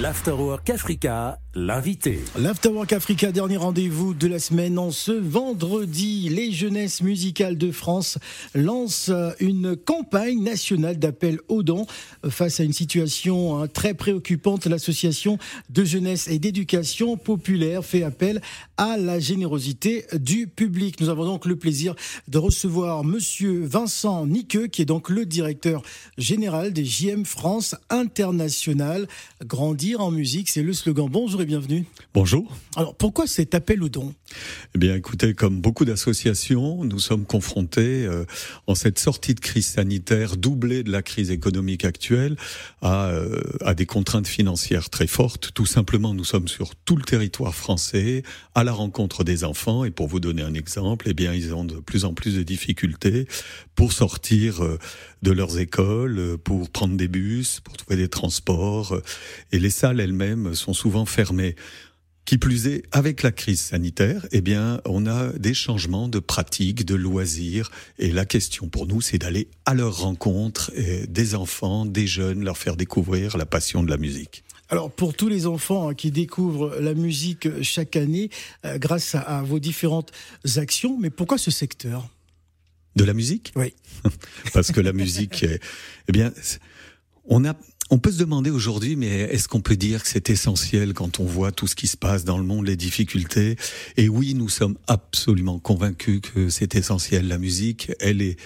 [0.00, 2.18] L'Afterwork Africa, l'invité.
[2.38, 4.78] L'Afterwork Africa, dernier rendez-vous de la semaine.
[4.78, 8.18] En ce vendredi, les jeunesses musicales de France
[8.54, 11.86] lancent une campagne nationale d'appel aux dons
[12.28, 14.66] face à une situation hein, très préoccupante.
[14.66, 15.38] L'association
[15.70, 18.42] de jeunesse et d'éducation populaire fait appel
[18.76, 21.00] à la générosité du public.
[21.00, 21.94] Nous avons donc le plaisir
[22.28, 25.80] de recevoir monsieur Vincent Niqueux, qui est donc le directeur
[26.18, 29.08] général des JM France International.
[29.94, 31.08] En musique, c'est le slogan.
[31.08, 31.84] Bonjour et bienvenue.
[32.12, 32.50] Bonjour.
[32.74, 34.14] Alors pourquoi cet appel aux dons
[34.74, 38.24] Eh bien écoutez, comme beaucoup d'associations, nous sommes confrontés euh,
[38.66, 42.36] en cette sortie de crise sanitaire doublée de la crise économique actuelle
[42.82, 45.52] à, euh, à des contraintes financières très fortes.
[45.54, 48.24] Tout simplement, nous sommes sur tout le territoire français
[48.56, 51.64] à la rencontre des enfants et pour vous donner un exemple, eh bien ils ont
[51.64, 53.28] de plus en plus de difficultés
[53.76, 54.78] pour sortir euh,
[55.22, 58.98] de leurs écoles, pour prendre des bus, pour trouver des transports
[59.52, 61.54] et les salles elles-mêmes sont souvent fermées.
[62.24, 66.84] Qui plus est, avec la crise sanitaire, eh bien, on a des changements de pratiques,
[66.84, 70.72] de loisirs, et la question pour nous, c'est d'aller à leur rencontre
[71.08, 74.42] des enfants, des jeunes, leur faire découvrir la passion de la musique.
[74.68, 78.30] Alors pour tous les enfants hein, qui découvrent la musique chaque année
[78.64, 80.10] euh, grâce à, à, vos différentes
[80.56, 82.08] actions, mais pourquoi ce secteur?
[82.96, 83.52] De la musique?
[83.54, 83.74] Oui.
[84.52, 86.32] Parce que la musique, eh bien,
[87.26, 87.54] on a
[87.90, 91.24] on peut se demander aujourd'hui, mais est-ce qu'on peut dire que c'est essentiel quand on
[91.24, 93.56] voit tout ce qui se passe dans le monde, les difficultés?
[93.96, 97.28] Et oui, nous sommes absolument convaincus que c'est essentiel.
[97.28, 98.38] La musique, elle est,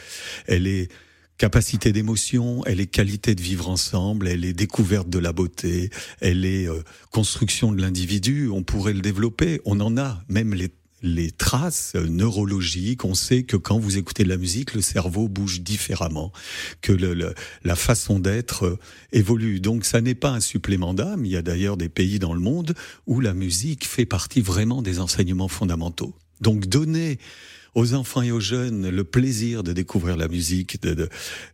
[0.47, 0.91] elle est
[1.39, 5.89] capacité d'émotion, elle est qualité de vivre ensemble, elle est découverte de la beauté,
[6.21, 8.51] elle est euh, construction de l'individu.
[8.51, 9.63] On pourrait le développer.
[9.65, 10.69] On en a même les
[11.03, 13.05] les traces neurologiques.
[13.05, 16.33] On sait que quand vous écoutez de la musique, le cerveau bouge différemment,
[16.81, 17.35] que le, le,
[17.65, 18.79] la façon d'être
[19.13, 19.61] évolue.
[19.61, 21.25] Donc ça n'est pas un supplément d'âme.
[21.25, 22.75] Il y a d'ailleurs des pays dans le monde
[23.07, 26.15] où la musique fait partie vraiment des enseignements fondamentaux.
[26.41, 27.19] Donc donner
[27.75, 31.09] aux enfants et aux jeunes le plaisir de découvrir la musique, de,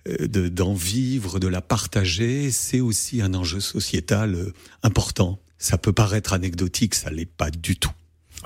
[0.07, 4.53] de, d'en vivre, de la partager, c'est aussi un enjeu sociétal
[4.83, 5.39] important.
[5.59, 7.93] Ça peut paraître anecdotique, ça l'est pas du tout.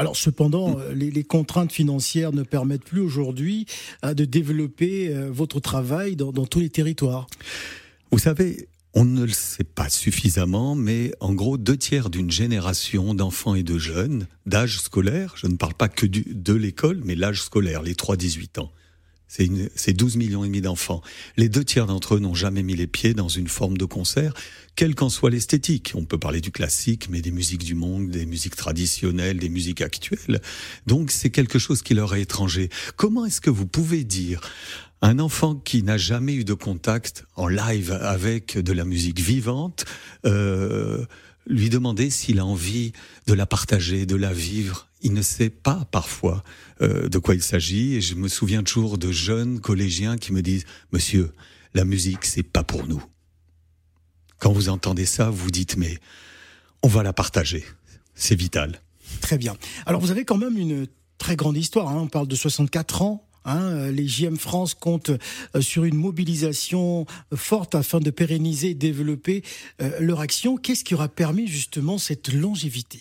[0.00, 3.66] Alors cependant, les, les, contraintes financières ne permettent plus aujourd'hui
[4.02, 7.26] de développer votre travail dans, dans, tous les territoires.
[8.10, 13.14] Vous savez, on ne le sait pas suffisamment, mais en gros, deux tiers d'une génération
[13.14, 17.14] d'enfants et de jeunes d'âge scolaire, je ne parle pas que du, de l'école, mais
[17.14, 18.72] l'âge scolaire, les 3-18 ans,
[19.30, 21.02] c'est 12 millions et demi d'enfants.
[21.36, 24.34] Les deux tiers d'entre eux n'ont jamais mis les pieds dans une forme de concert,
[24.74, 25.92] quelle qu'en soit l'esthétique.
[25.94, 29.82] On peut parler du classique, mais des musiques du monde, des musiques traditionnelles, des musiques
[29.82, 30.40] actuelles.
[30.86, 32.70] Donc c'est quelque chose qui leur est étranger.
[32.96, 34.40] Comment est-ce que vous pouvez dire
[35.02, 39.86] un enfant qui n'a jamais eu de contact en live avec de la musique vivante,
[40.26, 41.06] euh,
[41.46, 42.92] lui demander s'il a envie
[43.26, 44.89] de la partager, de la vivre.
[45.02, 46.42] Il ne sait pas parfois
[46.82, 47.94] euh, de quoi il s'agit.
[47.94, 51.32] Et je me souviens toujours de jeunes collégiens qui me disent Monsieur,
[51.74, 53.02] la musique, c'est pas pour nous.
[54.38, 55.98] Quand vous entendez ça, vous dites Mais
[56.82, 57.64] on va la partager.
[58.14, 58.80] C'est vital.
[59.20, 59.56] Très bien.
[59.86, 60.86] Alors vous avez quand même une
[61.18, 61.88] très grande histoire.
[61.88, 62.00] Hein.
[62.02, 65.12] On parle de 64 ans Hein, les JM France comptent
[65.60, 69.42] sur une mobilisation forte afin de pérenniser et développer
[69.80, 70.56] euh, leur action.
[70.56, 73.00] Qu'est-ce qui aura permis justement cette longévité?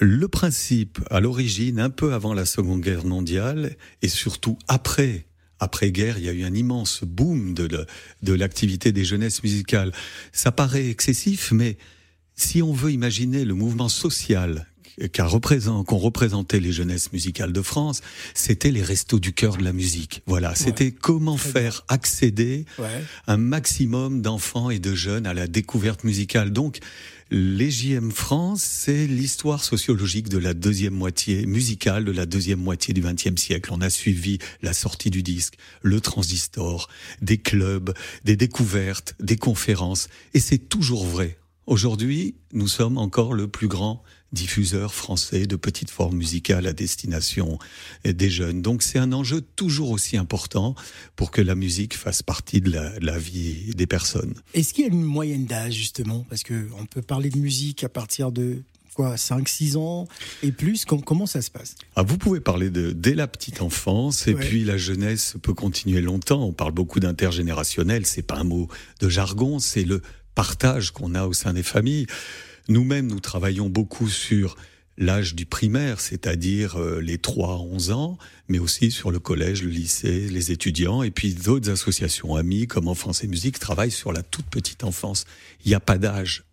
[0.00, 5.26] Le principe, à l'origine, un peu avant la Seconde Guerre mondiale, et surtout après
[5.62, 7.68] après-guerre, il y a eu un immense boom de,
[8.22, 9.92] de l'activité des jeunesses musicales.
[10.32, 11.76] Ça paraît excessif, mais
[12.34, 14.66] si on veut imaginer le mouvement social
[15.14, 18.00] qu'ont représent, qu représenté les jeunesses musicales de France,
[18.34, 20.22] c'était les restos du cœur de la musique.
[20.26, 20.94] Voilà, c'était ouais.
[20.98, 23.04] comment faire accéder ouais.
[23.26, 26.52] un maximum d'enfants et de jeunes à la découverte musicale.
[26.52, 26.78] Donc,
[27.30, 32.92] les JM France, c'est l'histoire sociologique de la deuxième moitié musicale de la deuxième moitié
[32.92, 33.70] du XXe siècle.
[33.72, 36.88] On a suivi la sortie du disque, le transistor,
[37.22, 41.39] des clubs, des découvertes, des conférences, et c'est toujours vrai.
[41.70, 44.02] Aujourd'hui, nous sommes encore le plus grand
[44.32, 47.60] diffuseur français de petites formes musicales à destination
[48.04, 48.60] des jeunes.
[48.60, 50.74] Donc c'est un enjeu toujours aussi important
[51.14, 54.34] pour que la musique fasse partie de la, de la vie des personnes.
[54.52, 56.26] Est-ce qu'il y a une moyenne d'âge justement?
[56.28, 58.64] Parce que on peut parler de musique à partir de
[58.94, 60.08] quoi 5 6 ans
[60.42, 61.76] et plus comment ça se passe?
[61.94, 64.40] Ah, vous pouvez parler de dès la petite enfance et ouais.
[64.40, 68.68] puis la jeunesse peut continuer longtemps on parle beaucoup d'intergénérationnel c'est pas un mot
[68.98, 70.02] de jargon c'est le
[70.34, 72.06] partage qu'on a au sein des familles
[72.70, 74.56] nous-mêmes, nous travaillons beaucoup sur
[74.96, 78.18] l'âge du primaire, c'est-à-dire euh, les 3 à 11 ans,
[78.48, 82.86] mais aussi sur le collège, le lycée, les étudiants, et puis d'autres associations amies comme
[82.86, 85.24] Enfance et Musique travaillent sur la toute petite enfance.
[85.64, 86.44] Il n'y a pas d'âge.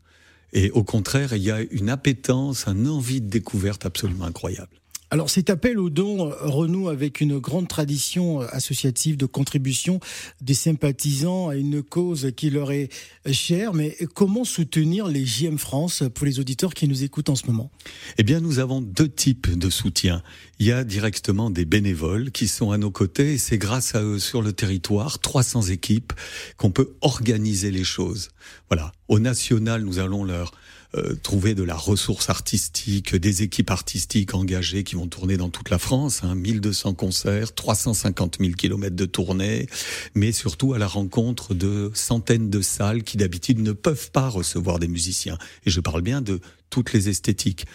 [0.54, 4.77] Et au contraire, il y a une appétence, un envie de découverte absolument incroyable.
[5.10, 10.02] Alors cet appel au don renoue avec une grande tradition associative de contribution
[10.42, 12.90] des sympathisants à une cause qui leur est
[13.32, 13.74] chère.
[13.74, 17.72] Mais comment soutenir les JM France pour les auditeurs qui nous écoutent en ce moment?
[18.18, 20.22] Eh bien, nous avons deux types de soutien.
[20.60, 24.04] Il y a directement des bénévoles qui sont à nos côtés et c'est grâce à
[24.04, 26.12] eux sur le territoire, 300 équipes,
[26.58, 28.28] qu'on peut organiser les choses.
[28.70, 28.92] Voilà.
[29.08, 30.52] Au national, nous allons leur
[30.96, 35.70] euh, trouver de la ressource artistique, des équipes artistiques engagées qui vont tourner dans toute
[35.70, 39.68] la France, hein, 1200 concerts, 350 000 kilomètres de tournée,
[40.16, 44.80] mais surtout à la rencontre de centaines de salles qui d'habitude ne peuvent pas recevoir
[44.80, 45.38] des musiciens.
[45.66, 46.40] Et je parle bien de
[46.70, 47.66] toutes les esthétiques.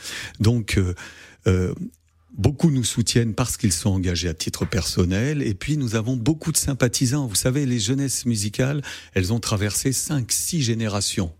[0.41, 0.95] Donc, euh,
[1.47, 1.75] euh,
[2.37, 5.43] Beaucoup nous soutiennent parce qu'ils sont engagés à titre personnel.
[5.43, 7.27] Et puis, nous avons beaucoup de sympathisants.
[7.27, 8.83] Vous savez, les jeunesses musicales,
[9.15, 11.33] elles ont traversé cinq, six générations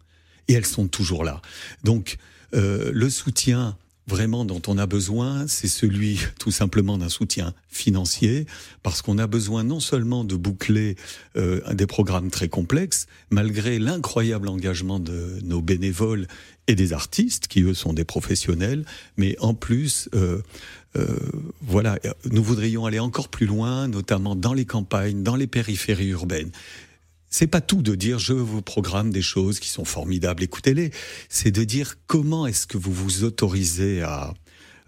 [0.49, 1.41] et elles sont toujours là.
[1.85, 2.19] Donc
[2.55, 3.77] euh, le soutien
[4.13, 8.45] vraiment dont on a besoin, c'est celui tout simplement d'un soutien financier,
[8.83, 10.97] parce qu'on a besoin non seulement de boucler
[11.39, 16.27] euh, des programmes très complexes, malgré l'incroyable engagement de nos bénévoles
[16.67, 18.85] et des artistes, qui eux sont des professionnels,
[19.17, 20.43] mais en plus, euh,
[20.97, 21.07] euh,
[21.63, 21.99] voilà,
[22.31, 26.53] nous voudrions aller encore plus loin, notamment dans les campagnes, dans les périphéries urbaines
[27.33, 30.93] c'est pas tout de dire je vous programme des choses qui sont formidables, écoutez-les.
[31.29, 34.35] C'est de dire comment est-ce que vous vous autorisez à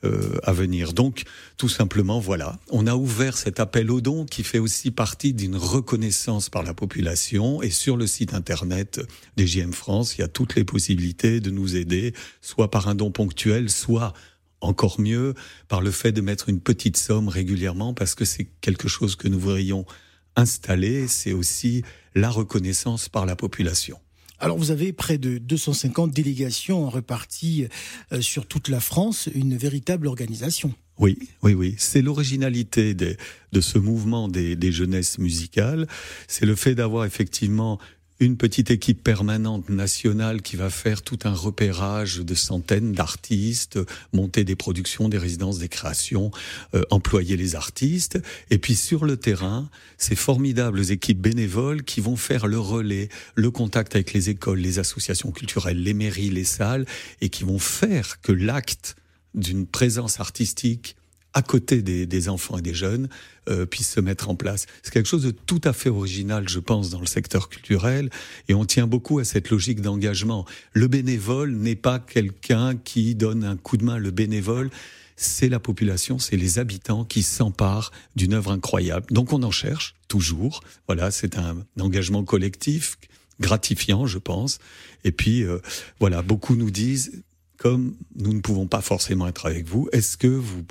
[0.05, 0.93] euh, à venir?
[0.93, 1.23] Donc,
[1.56, 5.56] tout simplement, voilà, on a ouvert cet appel au don qui fait aussi partie d'une
[5.56, 7.62] reconnaissance par la population.
[7.62, 9.00] Et sur le site internet
[9.37, 12.12] des JM France, il y a toutes les possibilités de nous aider,
[12.43, 14.12] soit par un don ponctuel, soit
[14.61, 15.32] encore mieux
[15.69, 19.29] par le fait de mettre une petite somme régulièrement, parce que c'est quelque chose que
[19.29, 19.87] nous voudrions
[20.36, 21.08] installer.
[21.08, 21.82] C'est aussi
[22.14, 23.98] la reconnaissance par la population.
[24.38, 27.66] Alors vous avez près de 250 délégations reparties
[28.12, 30.75] euh, sur toute la France, une véritable organisation.
[30.98, 31.75] Oui, oui, oui.
[31.78, 33.16] C'est l'originalité de,
[33.60, 35.86] ce mouvement des, des jeunesses musicales.
[36.28, 37.78] C'est le fait d'avoir effectivement
[38.20, 43.78] une petite équipe permanente nationale qui va faire tout un repérage de centaines d'artistes,
[44.12, 46.31] monter des productions, des résidences, des créations,
[46.75, 48.20] euh, employer les artistes.
[48.50, 49.69] Et puis sur le terrain,
[49.99, 54.78] ces formidables équipes bénévoles qui vont faire le relais, le contact avec les écoles, les
[54.78, 56.87] associations culturelles, les mairies, les salles,
[57.20, 58.96] et qui vont faire que l'acte
[59.34, 60.96] d'une présence artistique
[61.34, 63.08] à côté des, enfants et des jeunes
[63.48, 64.66] euh, puisse se mettre en place.
[64.82, 68.08] C'est quelque chose de tout à fait original, je pense, dans le secteur culturel,
[68.48, 70.46] et on tient beaucoup à cette logique d'engagement.
[70.72, 73.98] Le bénévole n'est pas quelqu'un qui donne un coup de main.
[73.98, 74.70] Le bénévole,
[75.16, 79.06] c'est la population, c'est les habitants qui s'emparent d'une œuvre incroyable.
[79.10, 80.62] Donc on en cherche toujours.
[80.87, 82.96] Voilà, c'est un engagement collectif
[83.40, 84.60] gratifiant, je pense.
[85.02, 85.58] Et puis euh,
[85.98, 87.25] voilà, beaucoup nous disent
[87.56, 90.64] comme nous ne pouvons pas forcément être avec vous, est-ce que vous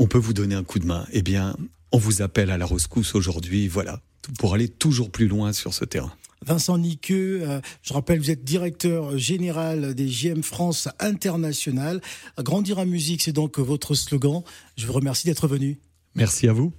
[0.00, 1.06] on peut vous donner un coup de main.
[1.12, 1.54] Eh bien,
[1.92, 4.00] on vous appelle à la rescousse aujourd'hui, voilà,
[4.38, 6.12] pour aller toujours plus loin sur ce terrain.
[6.44, 12.00] Vincent Niqueux, euh, je rappelle, vous êtes directeur général des JM France International.
[12.38, 14.42] Grandir en musique, c'est donc votre slogan.
[14.78, 15.78] Je vous remercie d'être venu.
[16.14, 16.72] Merci à vous.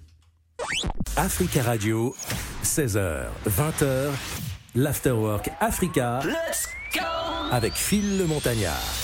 [1.16, 2.16] Africa Radio,
[2.64, 4.10] 16h, 20h,
[4.74, 6.22] l'Afterwork Africa.
[6.26, 7.06] Let's go
[7.52, 9.01] Avec Phil le Montagnard.